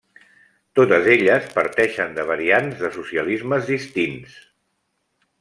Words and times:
Totes 0.77 1.09
elles 1.15 1.45
parteixen 1.57 2.15
de 2.15 2.25
variants 2.31 2.81
de 2.81 2.91
socialismes 2.97 3.71
distints. 3.75 4.41